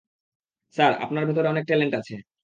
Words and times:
Sir, 0.75 0.91
আপনার 1.01 1.23
ভেতরে 1.27 1.47
অনেক 1.47 1.63
ট্যালেন্ট 1.65 1.93
আছে। 1.95 2.15